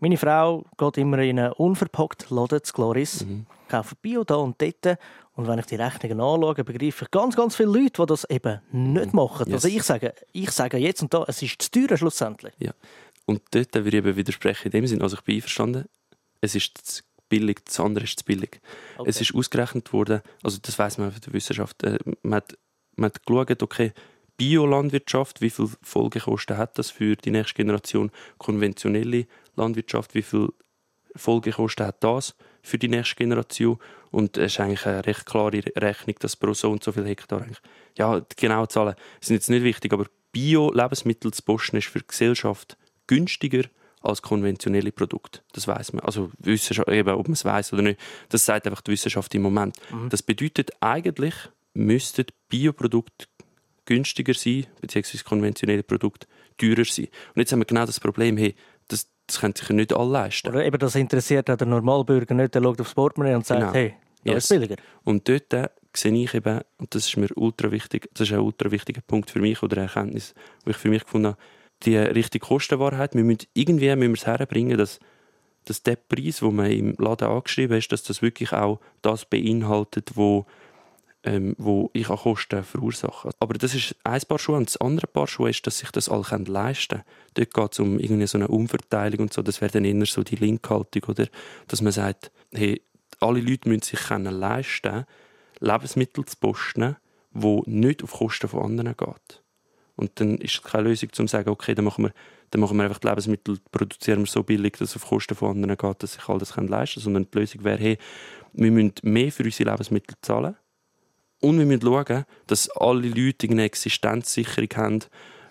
[0.00, 3.46] meine Frau geht immer in einen unverpackten Laden zu Gloris, mhm.
[3.68, 4.98] kauft Bio da und dort.
[5.34, 8.60] Und wenn ich die Rechnungen anschaue, begreife ich ganz, ganz viele Leute, die das eben
[8.70, 9.16] nicht mhm.
[9.16, 9.46] machen.
[9.46, 9.64] Yes.
[9.64, 12.54] Also ich sage, ich sage jetzt und da, es ist zu teuer schlussendlich.
[12.58, 12.72] Ja.
[13.26, 15.86] Und dort würde ich eben widersprechen in dem Sinne, also ich bin einverstanden,
[16.40, 18.60] es ist zu billig, das andere ist zu billig.
[18.96, 19.08] Okay.
[19.08, 22.58] Es ist ausgerechnet worden, also das weiß man von der Wissenschaft, äh, man, hat,
[22.96, 23.92] man hat geschaut, okay,
[24.38, 28.10] Biolandwirtschaft, wie viel Folgekosten hat das für die nächste Generation?
[28.38, 30.50] Konventionelle Landwirtschaft, wie viel
[31.16, 33.78] Folgekosten hat das für die nächste Generation?
[34.12, 37.42] Und es ist eigentlich eine recht klare Rechnung, dass pro so und so viel Hektar
[37.42, 37.58] eigentlich,
[37.98, 42.06] ja, die genauen Zahlen sind jetzt nicht wichtig, aber Bio-Lebensmittel zu posten ist für die
[42.06, 42.76] Gesellschaft
[43.08, 43.64] günstiger
[44.02, 45.40] als konventionelle Produkte.
[45.52, 46.04] Das weiß man.
[46.04, 49.42] Also Wissenschaft, eben, ob man es weiß oder nicht, das sagt einfach die Wissenschaft im
[49.42, 49.76] Moment.
[49.90, 50.08] Mhm.
[50.08, 51.34] Das bedeutet eigentlich
[51.74, 53.26] müssten Bioprodukte
[53.84, 56.26] günstiger sein, beziehungsweise konventionelle Produkte
[56.58, 57.08] teurer sein.
[57.34, 58.54] Und jetzt haben wir genau das Problem, hey,
[58.88, 60.48] das, das können sich nicht alle leisten.
[60.48, 63.72] Oder eben das interessiert der Normalbürger nicht, der schaut aufs Portemonnaie und sagt, genau.
[63.72, 64.44] hey, ja, yes.
[64.44, 64.76] ist billiger.
[65.04, 68.40] Und dort äh, sehe ich eben, und das ist mir ultra wichtig, das ist ein
[68.40, 70.34] ultra wichtiger Punkt für mich oder eine Erkenntnis,
[70.66, 71.38] die ich für mich gefunden habe,
[71.84, 73.14] die richtige Kostenwahrheit.
[73.14, 74.98] Wir müssen irgendwie müssen wir es herbringen, dass,
[75.64, 80.12] dass der Preis, den man im Laden angeschrieben ist, dass das wirklich auch das beinhaltet,
[80.14, 80.46] wo
[81.24, 83.30] ähm, wo ich auch Kosten verursache.
[83.40, 84.56] Aber das ist ein Paar Schuhe.
[84.56, 87.04] Und das andere Paar Schuhe ist, dass sich das alle leisten können.
[87.34, 89.42] Dort geht es um irgendwie so eine Umverteilung und so.
[89.42, 91.26] Das wäre dann eher so die Linkhaltung, oder?
[91.66, 92.80] Dass man sagt, hey,
[93.20, 95.04] alle Leute müssen sich können leisten
[95.60, 96.96] Lebensmittel zu posten,
[97.32, 99.42] die nicht auf Kosten von anderen geht.
[99.98, 102.12] Und dann ist es keine Lösung, zu sagen, okay, dann machen wir,
[102.50, 105.50] dann machen wir einfach die Lebensmittel, produzieren wir so billig, dass es auf Kosten von
[105.50, 107.04] anderen geht, dass sich all das leisten können.
[107.04, 107.98] Sondern die Lösung wäre, hey,
[108.52, 110.56] wir müssen mehr für unsere Lebensmittel zahlen
[111.40, 115.00] und wir müssen schauen, dass alle Leute eine Existenzsicherung haben,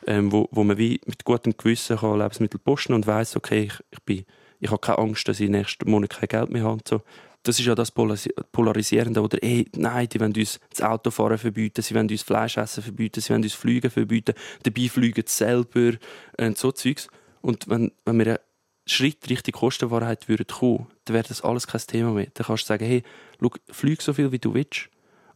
[0.05, 3.83] ähm, wo, wo man wie mit gutem Gewissen kann Lebensmittel posten und weiß, okay, ich,
[3.91, 4.25] ich, bin,
[4.59, 6.73] ich habe keine Angst, dass ich nächsten Monat kein Geld mehr habe.
[6.73, 7.01] Und so.
[7.47, 9.21] Das ist ja das Polarisierende.
[9.21, 13.21] Oder, ey, nein, die wollen uns das Autofahren verbieten, sie wollen uns Fleisch essen verbieten,
[13.21, 15.93] sie wollen uns Fliegen verbieten, dabei fliegen sie selber
[16.37, 17.07] und so Zeugs.
[17.41, 18.37] Und wenn, wenn wir einen
[18.85, 22.27] Schritt Richtung Kostenwahrheit kommen, dann wäre das alles kein Thema mehr.
[22.33, 23.03] Dann kannst du sagen, hey,
[23.41, 24.89] schau, flieg so viel, wie du willst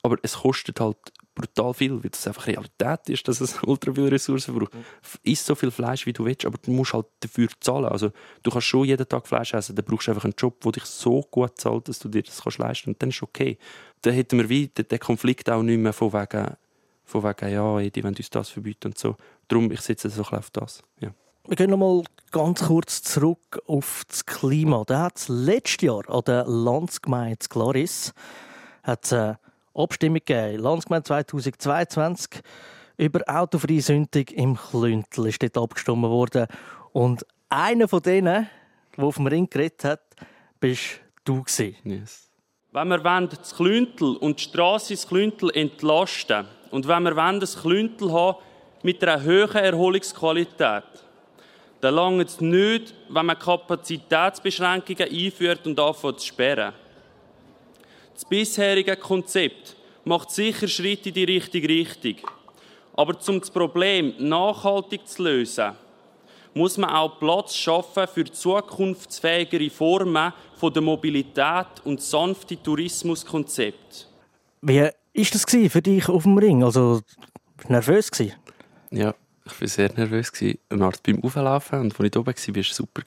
[0.04, 0.98] aber es kostet halt
[1.42, 4.74] brutal viel, weil das einfach Realität ist, dass es ultra viele Ressourcen braucht.
[4.74, 4.84] Mhm.
[5.24, 7.86] Iss so viel Fleisch, wie du willst, aber du musst halt dafür zahlen.
[7.86, 8.12] Also,
[8.44, 10.86] du kannst schon jeden Tag Fleisch essen, dann brauchst du einfach einen Job, der dich
[10.86, 12.88] so gut zahlt, dass du dir das kannst leisten kannst.
[12.88, 13.58] Und dann ist okay.
[14.02, 16.56] Dann hätten wir wie den Konflikt auch nicht mehr von wegen,
[17.04, 19.16] von wegen ja, die wollen uns das verbieten und so.
[19.48, 20.82] Darum, ich setze so auf das.
[21.00, 21.14] Ja.
[21.48, 24.84] Wir gehen noch mal ganz kurz zurück auf das Klima.
[24.86, 28.14] Da hat es letztes Jahr an der Landsgemeinde Glaris
[28.84, 29.36] hat, äh,
[29.74, 30.62] Abstimmung gegeben.
[30.62, 32.42] Landsgemeinde 2022
[32.98, 36.48] über autofreie Sündung im Klüntel ist dort abgestimmt worden.
[36.94, 38.48] Und einer von denen,
[38.98, 40.02] der auf dem Ring geredet hat,
[40.60, 41.44] bist du
[41.84, 42.30] Yes.
[42.72, 48.12] Wenn wir das Klüntel und die Strasse ins Klüntel entlasten und wenn wir das Klüntel
[48.14, 48.38] haben
[48.84, 50.84] mit einer hohen Erholungsqualität,
[51.82, 56.74] dann langt es nicht, wenn man Kapazitätsbeschränkungen einführt und anfängt zu sperren.
[58.22, 62.18] Das bisherige Konzept macht sicher Schritte in die richtige Richtung.
[62.94, 65.72] Aber um das Problem nachhaltig zu lösen,
[66.54, 74.06] muss man auch Platz schaffen für zukunftsfähigere Formen von der Mobilität und sanfte Tourismuskonzepte.
[74.62, 76.64] Wie war das für dich auf dem Ring?
[76.64, 77.02] Also
[77.70, 78.36] nervös gewesen?
[78.92, 80.32] Ja, ich war sehr nervös.
[80.70, 83.02] Beim Auflaufen und als ich oben war, war es super.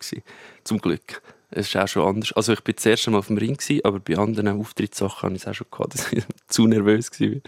[0.64, 1.22] Zum Glück.
[1.56, 2.32] Es ist auch schon anders.
[2.32, 5.36] Also ich bin das erste Mal auf dem Ring, gewesen, aber bei anderen Auftrittssachen hatte
[5.36, 7.40] ich es auch schon gehabt, dass ich zu nervös war.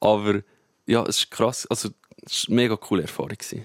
[0.00, 0.40] Aber
[0.86, 1.66] ja, es ist krass.
[1.66, 1.90] Also
[2.24, 3.30] es war eine mega coole Erfahrung.
[3.30, 3.64] Gewesen.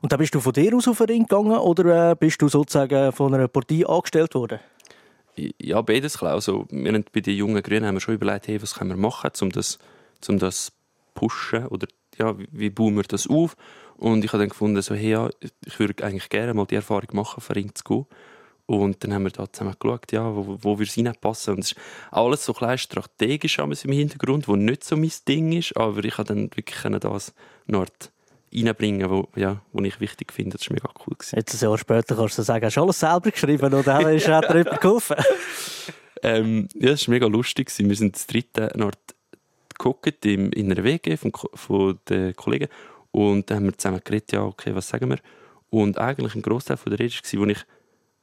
[0.00, 2.48] Und dann bist du von dir aus auf den Ring gegangen oder äh, bist du
[2.48, 4.60] sozusagen von einer Partei angestellt worden?
[5.36, 6.22] Ja, beides.
[6.22, 8.96] Also, wir haben bei den jungen Grünen haben wir schon überlegt, hey, was können wir
[8.96, 9.78] machen, um das,
[10.28, 10.72] um das
[11.14, 11.86] pushen oder
[12.18, 13.56] ja, wie bauen wir das auf?
[13.96, 15.30] Und ich habe dann gefunden, so, hey, ja,
[15.64, 18.06] ich würde eigentlich gerne mal die Erfahrung machen, auf den Ring zu gehen.
[18.66, 21.54] Und dann haben wir da zusammen geschaut, ja, wo, wo wir es reinpassen.
[21.54, 21.78] Und es ist
[22.10, 26.34] alles so klein strategisch im Hintergrund, wo nicht so mein Ding ist, aber ich habe
[26.34, 27.32] dann wirklich das
[27.66, 27.86] noch
[28.52, 30.56] reinbringen, wo, ja, wo ich wichtig finde.
[30.58, 31.14] Das war mega cool.
[31.16, 31.36] Gewesen.
[31.36, 34.16] Jetzt ein Jahr später kannst du sagen, hast du alles selber geschrieben oder hat dir
[34.16, 35.16] jemand geholfen?
[36.22, 37.72] ähm, ja, das war mega lustig.
[37.78, 38.98] Wir sind das dritte Art
[39.78, 42.68] geguckt in einer WG von, von den Kollegen
[43.10, 45.18] und dann haben wir zusammen geredet, ja, okay, was sagen wir?
[45.70, 47.58] Und eigentlich ein Großteil der Rede war, wo ich,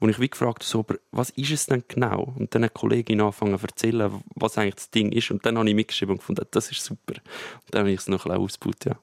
[0.04, 2.34] wo ich wie gefragt habe, so, aber was ist es denn genau?
[2.38, 5.32] Und dann eine Kollegin angefangen zu erzählen, was eigentlich das Ding ist.
[5.32, 7.14] Und dann habe ich mitgeschrieben und gefunden, das ist super.
[7.14, 8.96] Und dann habe ich es noch ein bisschen ausgebaut, ja.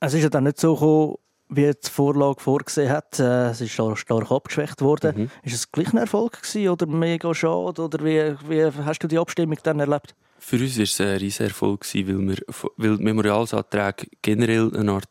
[0.00, 1.14] Es ist ja dann nicht so gekommen,
[1.48, 3.20] wie die Vorlage vorgesehen hat.
[3.20, 5.16] Äh, es ist stark abgeschwächt worden.
[5.16, 5.30] Mhm.
[5.44, 7.80] Ist es gleich ein Erfolg gewesen oder mega schade?
[7.80, 10.16] Oder wie, wie hast du die Abstimmung dann erlebt?
[10.40, 12.36] Für uns war es ein riesiger Erfolg, weil, wir,
[12.76, 15.08] weil die Memorialsanträge generell eine Art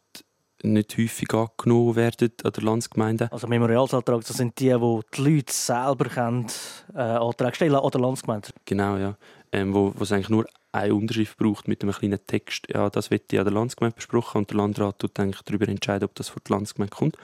[0.73, 3.31] nicht häufig angenommen werden an der Landsgemeinde.
[3.31, 6.47] Also Memorialsanträge, das sind die, wo die Leute selber können,
[6.93, 8.49] äh, Anträge stellen an der Landsgemeinde?
[8.65, 9.17] Genau, ja.
[9.51, 12.67] Ähm, wo, wo es eigentlich nur eine Unterschrift braucht mit einem kleinen Text.
[12.69, 16.15] Ja, das wird ja der Landsgemeinde besprochen und der Landrat tut eigentlich darüber entscheiden, ob
[16.15, 17.17] das von der Landsgemeinde kommt.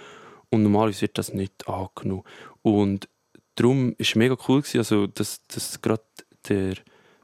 [0.49, 2.23] Und normalerweise wird das nicht angenommen.
[2.61, 3.09] Und
[3.55, 6.03] darum war es mega cool, gewesen, also, dass, dass gerade
[6.47, 6.75] der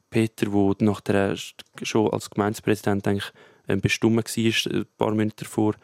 [0.10, 1.36] Peter, der nachher
[1.84, 3.32] schon als Gemeindepräsident eigentlich
[3.68, 5.76] ähm, bestimmt war, ein paar Monate davor,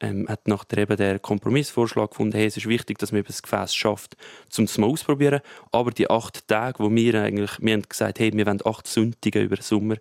[0.00, 4.16] ähm, hat nachher der Kompromissvorschlag gefunden, hey, es ist wichtig, dass man das Gefäß schafft,
[4.56, 5.40] um es mal auszuprobieren.
[5.72, 9.42] Aber die acht Tage, wo wir eigentlich, wir haben gesagt, hey, wir wollen acht Sonntage
[9.42, 9.96] über den Sommer,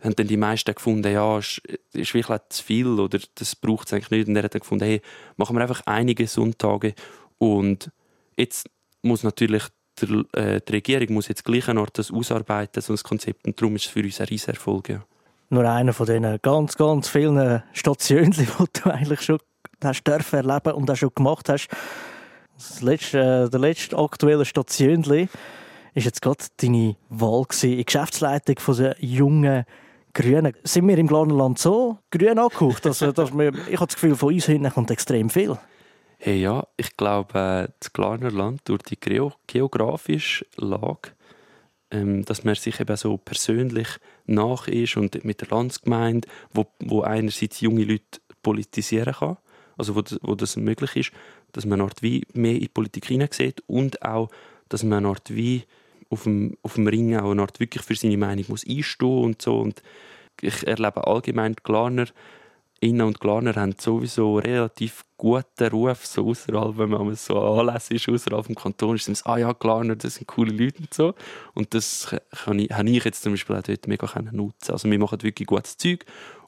[0.00, 1.60] haben dann die meisten gefunden, ja, ist,
[1.92, 4.28] ist wirklich zu viel oder das braucht es eigentlich nicht.
[4.28, 5.00] Und er hat dann gefunden, hey,
[5.36, 6.94] machen wir einfach einige Sonntage
[7.38, 7.90] und
[8.36, 8.68] jetzt
[9.02, 9.64] muss natürlich
[10.00, 13.74] der, äh, die Regierung muss jetzt gleich Ort das ausarbeiten, so ein Konzept und darum
[13.76, 14.88] ist es für uns ein riesiger Erfolg.
[14.88, 15.04] Ja
[15.50, 19.38] nur einer von diesen ganz, ganz vielen Stationen, die du eigentlich schon
[19.82, 21.68] hast erleben und auch schon gemacht hast.
[22.56, 25.28] Das letzte, äh, der letzte aktuelle Station war
[25.94, 29.64] jetzt gerade deine Wahl in die Geschäftsleitung von der jungen
[30.12, 30.52] Grünen.
[30.64, 32.86] Sind wir im Glarnerland so grün angehaucht?
[32.86, 35.56] Also, dass wir, ich habe das Gefühl, von uns hinten kommt extrem viel.
[36.18, 38.98] Hey, ja, ich glaube, äh, das Glarnerland durch die
[39.46, 41.12] geografische Lage
[41.90, 43.88] ähm, dass man sich eben so persönlich
[44.26, 49.36] nach ist und mit der Landsgemeinde, wo, wo einerseits junge Leute politisieren kann,
[49.76, 51.12] also wo, wo das möglich ist,
[51.52, 54.30] dass man Art wie mehr in die Politik hineinsieht und auch,
[54.68, 55.64] dass man Art wie
[56.10, 59.42] auf dem, auf dem Ring auch eine Art wirklich für seine Meinung muss einstehen und
[59.42, 59.58] so.
[59.58, 59.82] Und
[60.40, 62.06] ich erlebe allgemein Glarner
[62.80, 68.08] Inna und Glarner haben sowieso relativ guten Ruf, so außerhalb, wenn man so anlässig ist,
[68.08, 71.14] außerhalb vom Kanton, ist es, ah ja, Glarner, das sind coole Leute und so.
[71.54, 72.14] Und das
[72.44, 75.46] kann ich, habe ich jetzt zum Beispiel auch dort mega nutzen Also wir machen wirklich
[75.46, 76.04] gutes Zeug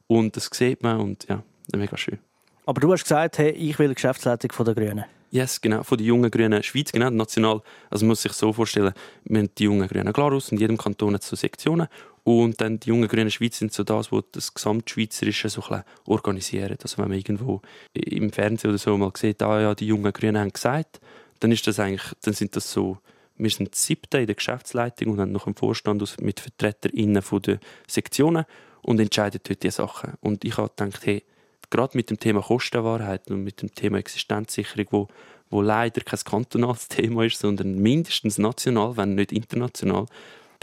[0.07, 1.43] und das sieht man und ja,
[1.75, 2.19] mega schön.
[2.65, 5.05] Aber du hast gesagt, hey, ich will Geschäftsleitung von der Grünen.
[5.33, 7.63] Yes, genau, von der jungen Grünen Schweiz, genau, national.
[7.89, 8.93] Also man muss sich so vorstellen,
[9.25, 11.87] wir haben die jungen Grünen Glarus, in jedem Kanton hat so Sektionen
[12.25, 16.77] und dann die jungen Grünen Schweiz sind so das, was das Gesamtschweizerische so ein organisieren.
[16.83, 17.63] Also wenn man irgendwo
[17.95, 21.01] im Fernsehen oder so mal sieht, ah ja, die jungen Grünen haben gesagt,
[21.41, 22.99] dann ist das eigentlich, dann sind das so,
[23.37, 28.45] wir sind siebte in der Geschäftsleitung und haben noch einen Vorstand mit VertreterInnen der Sektionen
[28.83, 30.15] und entscheiden dort diese Sachen.
[30.21, 31.25] Und ich habe gedacht, hey,
[31.71, 35.09] gerade mit dem Thema Kostenwahrheit und mit dem Thema Existenzsicherung, wo,
[35.49, 40.07] wo leider kein kantonales Thema ist, sondern mindestens national, wenn nicht international,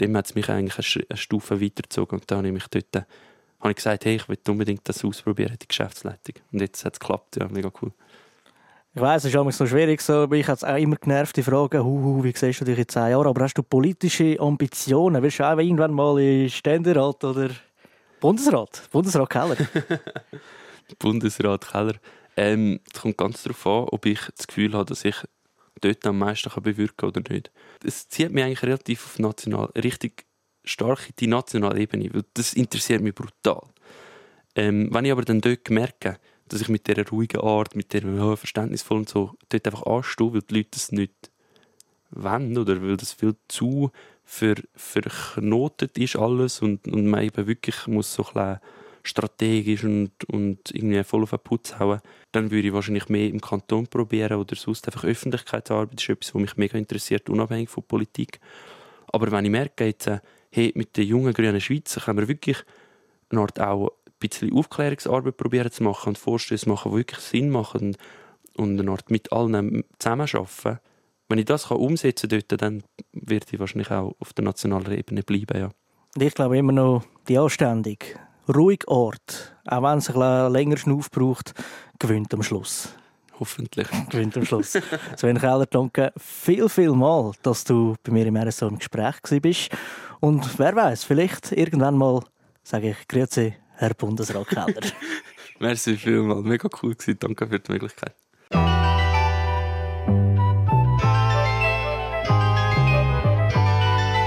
[0.00, 2.18] dem hat es mich eigentlich eine Stufe weitergezogen.
[2.18, 3.02] Und da habe ich mich dort äh,
[3.60, 6.36] habe ich gesagt, hey, ich will unbedingt das ausprobieren, die Geschäftsleitung.
[6.52, 7.92] Und jetzt hat es geklappt, ja, mega cool.
[8.94, 11.42] Ich weiß, es ist auch so schwierig, so, aber ich habe auch immer genervt, die
[11.42, 13.26] Frage, hu, hu, wie siehst du dich in zehn Jahren?
[13.26, 15.22] Aber hast du politische Ambitionen?
[15.22, 17.50] Willst du auch irgendwann mal in Ständerat oder
[18.20, 18.82] Bundesrat?
[18.90, 19.56] Bundesrat Keller?
[20.98, 21.94] Bundesrat Keller.
[22.36, 25.16] Ähm, es kommt ganz darauf an, ob ich das Gefühl habe, dass ich
[25.80, 27.50] dort am meisten bewirken kann oder nicht.
[27.84, 30.26] Es zieht mich eigentlich relativ auf national, richtig
[30.64, 33.62] stark in die nationale Ebene, weil das interessiert mich brutal.
[34.54, 38.02] Ähm, wenn ich aber dann dort merke, dass ich mit dieser ruhigen Art, mit der
[38.02, 41.30] ja, verständnisvollen und so, dort einfach anstehe, weil die Leute das nicht
[42.10, 43.90] wollen oder weil das viel zu
[44.24, 48.60] ver, verknotet ist alles und, und man eben wirklich muss so ein bisschen
[49.08, 52.00] strategisch und, und irgendwie voll auf den Putz hauen,
[52.32, 56.34] dann würde ich wahrscheinlich mehr im Kanton probieren oder sonst einfach Öffentlichkeitsarbeit Das ist etwas,
[56.34, 58.40] was mich mega interessiert, unabhängig von Politik.
[59.12, 62.58] Aber wenn ich merke, jetzt, äh, hey, mit der jungen grünen Schweiz können wir wirklich
[63.30, 67.50] eine Art auch ein bisschen Aufklärungsarbeit probieren zu machen und Vorstöße machen, die wirklich Sinn
[67.50, 67.96] machen
[68.56, 70.80] und eine Art mit allen zusammenarbeiten.
[71.28, 75.60] Wenn ich das umsetzen kann, dann werde ich wahrscheinlich auch auf der nationalen Ebene bleiben.
[75.60, 75.70] Ja.
[76.18, 78.18] Ich glaube immer noch, die Anständig
[78.54, 81.54] ruhiger Ort, auch wenn es ein länger Schnuff braucht,
[81.98, 82.94] gewinnt am Schluss.
[83.38, 83.86] Hoffentlich.
[84.10, 84.76] gewinnt am Schluss.
[85.16, 89.70] Sven Keller, danke viel, viel mal, dass du bei mir im RSO im Gespräch bist.
[90.20, 92.22] Und wer weiß, vielleicht irgendwann mal
[92.68, 94.82] sage ich Grüezi, Herr Bundesrat Keller.
[95.58, 96.44] Merci vielmals.
[96.44, 97.18] Mega cool gewesen.
[97.18, 98.14] Danke für die Möglichkeit.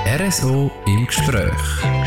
[0.07, 2.00] RSO im Gespräch.